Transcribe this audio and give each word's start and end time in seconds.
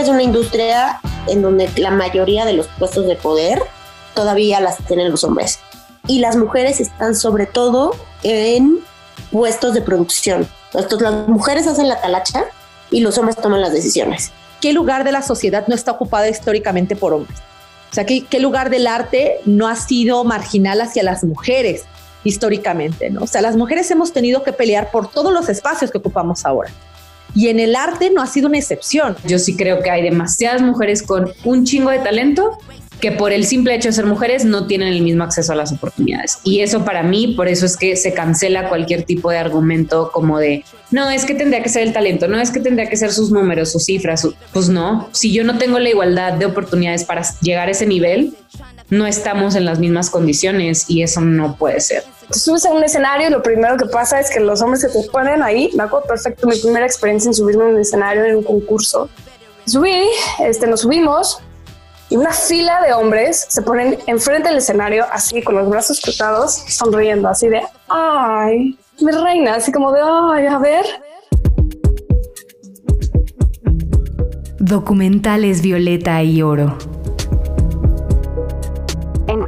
que 0.00 0.04
es 0.04 0.08
una 0.08 0.22
industria 0.22 0.98
en 1.28 1.42
donde 1.42 1.70
la 1.76 1.90
mayoría 1.90 2.46
de 2.46 2.54
los 2.54 2.68
puestos 2.78 3.06
de 3.06 3.16
poder 3.16 3.62
todavía 4.14 4.58
las 4.58 4.78
tienen 4.86 5.10
los 5.10 5.24
hombres. 5.24 5.58
Y 6.06 6.20
las 6.20 6.36
mujeres 6.36 6.80
están 6.80 7.14
sobre 7.14 7.44
todo 7.44 7.94
en 8.22 8.78
puestos 9.30 9.74
de 9.74 9.82
producción. 9.82 10.48
Entonces, 10.72 11.02
las 11.02 11.28
mujeres 11.28 11.66
hacen 11.66 11.86
la 11.86 12.00
talacha 12.00 12.46
y 12.90 13.00
los 13.00 13.18
hombres 13.18 13.36
toman 13.36 13.60
las 13.60 13.74
decisiones. 13.74 14.32
¿Qué 14.62 14.72
lugar 14.72 15.04
de 15.04 15.12
la 15.12 15.20
sociedad 15.20 15.66
no 15.66 15.74
está 15.74 15.92
ocupada 15.92 16.30
históricamente 16.30 16.96
por 16.96 17.12
hombres? 17.12 17.38
O 17.90 17.94
sea, 17.94 18.06
¿qué, 18.06 18.24
qué 18.24 18.40
lugar 18.40 18.70
del 18.70 18.86
arte 18.86 19.40
no 19.44 19.68
ha 19.68 19.76
sido 19.76 20.24
marginal 20.24 20.80
hacia 20.80 21.02
las 21.02 21.24
mujeres 21.24 21.84
históricamente? 22.24 23.10
¿no? 23.10 23.24
O 23.24 23.26
sea, 23.26 23.42
las 23.42 23.54
mujeres 23.54 23.90
hemos 23.90 24.14
tenido 24.14 24.44
que 24.44 24.54
pelear 24.54 24.90
por 24.90 25.10
todos 25.10 25.30
los 25.30 25.50
espacios 25.50 25.90
que 25.90 25.98
ocupamos 25.98 26.46
ahora. 26.46 26.70
Y 27.34 27.48
en 27.48 27.60
el 27.60 27.76
arte 27.76 28.10
no 28.10 28.22
ha 28.22 28.26
sido 28.26 28.48
una 28.48 28.58
excepción. 28.58 29.16
Yo 29.26 29.38
sí 29.38 29.56
creo 29.56 29.82
que 29.82 29.90
hay 29.90 30.02
demasiadas 30.02 30.62
mujeres 30.62 31.02
con 31.02 31.32
un 31.44 31.64
chingo 31.64 31.90
de 31.90 31.98
talento 32.00 32.58
que 33.00 33.12
por 33.12 33.32
el 33.32 33.44
simple 33.44 33.74
hecho 33.74 33.88
de 33.88 33.92
ser 33.92 34.06
mujeres 34.06 34.44
no 34.44 34.66
tienen 34.66 34.88
el 34.88 35.02
mismo 35.02 35.24
acceso 35.24 35.52
a 35.52 35.56
las 35.56 35.72
oportunidades. 35.72 36.38
Y 36.44 36.60
eso 36.60 36.84
para 36.84 37.02
mí, 37.02 37.28
por 37.28 37.48
eso 37.48 37.66
es 37.66 37.76
que 37.76 37.96
se 37.96 38.12
cancela 38.12 38.68
cualquier 38.68 39.04
tipo 39.04 39.30
de 39.30 39.38
argumento 39.38 40.10
como 40.12 40.38
de, 40.38 40.64
no, 40.90 41.10
es 41.10 41.24
que 41.24 41.34
tendría 41.34 41.62
que 41.62 41.68
ser 41.68 41.82
el 41.82 41.92
talento, 41.92 42.28
no 42.28 42.38
es 42.38 42.50
que 42.50 42.60
tendría 42.60 42.88
que 42.88 42.96
ser 42.96 43.12
sus 43.12 43.30
números, 43.30 43.72
sus 43.72 43.84
cifras, 43.84 44.28
pues 44.52 44.68
no, 44.68 45.08
si 45.12 45.32
yo 45.32 45.44
no 45.44 45.58
tengo 45.58 45.78
la 45.78 45.88
igualdad 45.88 46.34
de 46.34 46.46
oportunidades 46.46 47.04
para 47.04 47.24
llegar 47.40 47.68
a 47.68 47.70
ese 47.72 47.86
nivel, 47.86 48.34
no 48.90 49.06
estamos 49.06 49.54
en 49.54 49.64
las 49.64 49.78
mismas 49.78 50.10
condiciones 50.10 50.84
y 50.88 51.02
eso 51.02 51.20
no 51.20 51.56
puede 51.56 51.80
ser. 51.80 52.04
Tú 52.30 52.38
subes 52.38 52.64
a 52.66 52.72
un 52.72 52.84
escenario 52.84 53.28
y 53.28 53.30
lo 53.30 53.42
primero 53.42 53.76
que 53.76 53.86
pasa 53.86 54.20
es 54.20 54.30
que 54.30 54.40
los 54.40 54.60
hombres 54.62 54.82
se 54.82 54.88
te 54.88 55.08
ponen 55.10 55.42
ahí. 55.42 55.70
Me 55.74 55.84
acuerdo 55.84 56.06
perfecto 56.06 56.46
mi 56.46 56.56
primera 56.56 56.86
experiencia 56.86 57.28
en 57.28 57.34
subirme 57.34 57.64
a 57.64 57.66
un 57.68 57.78
escenario 57.78 58.24
en 58.24 58.36
un 58.36 58.42
concurso. 58.42 59.08
Subí, 59.66 60.08
este, 60.40 60.66
nos 60.66 60.80
subimos, 60.80 61.40
y 62.08 62.16
una 62.16 62.32
fila 62.32 62.82
de 62.82 62.92
hombres 62.92 63.46
se 63.48 63.62
ponen 63.62 63.96
enfrente 64.08 64.48
del 64.48 64.58
escenario 64.58 65.06
así 65.12 65.42
con 65.42 65.54
los 65.54 65.68
brazos 65.68 66.00
cruzados, 66.00 66.64
sonriendo 66.66 67.28
así 67.28 67.48
de, 67.48 67.62
ay, 67.88 68.76
mi 69.00 69.12
reina, 69.12 69.54
así 69.54 69.70
como 69.70 69.92
de, 69.92 70.00
ay, 70.02 70.46
a 70.46 70.58
ver. 70.58 70.84
Documentales 74.58 75.62
Violeta 75.62 76.20
y 76.24 76.42
Oro. 76.42 76.76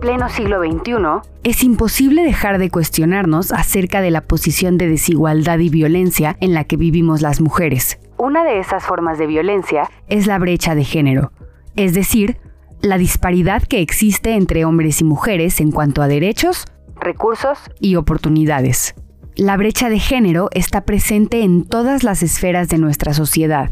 En 0.03 0.09
pleno 0.09 0.29
siglo 0.29 0.61
XXI, 0.61 1.31
es 1.45 1.63
imposible 1.63 2.25
dejar 2.25 2.59
de 2.59 2.71
cuestionarnos 2.71 3.53
acerca 3.53 4.01
de 4.01 4.11
la 4.11 4.23
posición 4.23 4.77
de 4.77 4.89
desigualdad 4.89 5.61
y 5.61 5.69
violencia 5.69 6.37
en 6.41 6.55
la 6.55 6.65
que 6.65 6.77
vivimos 6.77 7.23
las 7.23 7.41
mujeres. 7.41 8.01
Una 8.19 8.43
de 8.43 8.59
esas 8.59 8.83
formas 8.83 9.17
de 9.19 9.29
violencia 9.29 9.89
es 10.09 10.27
la 10.27 10.41
brecha 10.41 10.75
de 10.75 10.83
género, 10.83 11.31
es 11.77 11.95
decir, 11.95 12.39
la 12.81 12.99
disparidad 12.99 13.63
que 13.63 13.81
existe 13.81 14.35
entre 14.35 14.65
hombres 14.65 15.01
y 15.01 15.05
mujeres 15.05 15.61
en 15.61 15.71
cuanto 15.71 16.03
a 16.03 16.09
derechos, 16.09 16.67
recursos 17.01 17.71
y 17.79 17.95
oportunidades. 17.95 18.97
La 19.37 19.57
brecha 19.57 19.89
de 19.89 20.01
género 20.01 20.49
está 20.51 20.81
presente 20.81 21.45
en 21.45 21.65
todas 21.65 22.03
las 22.03 22.25
esferas 22.25 22.67
de 22.69 22.79
nuestra 22.79 23.15
sociedad 23.15 23.71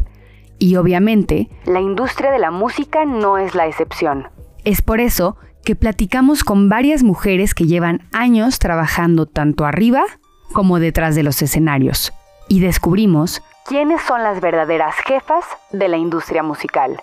y 0.61 0.77
obviamente 0.77 1.48
la 1.64 1.81
industria 1.81 2.31
de 2.31 2.39
la 2.39 2.53
música 2.53 3.05
no 3.05 3.36
es 3.36 3.56
la 3.56 3.67
excepción. 3.67 4.28
Es 4.62 4.81
por 4.81 5.01
eso 5.01 5.36
que 5.64 5.77
platicamos 5.77 6.44
con 6.44 6.69
varias 6.69 7.03
mujeres 7.03 7.55
que 7.55 7.66
llevan 7.66 8.03
años 8.12 8.58
trabajando 8.58 9.27
tanto 9.27 9.64
arriba 9.64 10.02
como 10.52 10.78
detrás 10.78 11.14
de 11.14 11.22
los 11.22 11.42
escenarios 11.42 12.12
y 12.48 12.61
descubrimos 12.61 13.42
quiénes 13.67 14.02
son 14.02 14.22
las 14.22 14.41
verdaderas 14.41 14.97
jefas 15.06 15.44
de 15.70 15.89
la 15.89 15.96
industria 15.96 16.42
musical. 16.42 17.01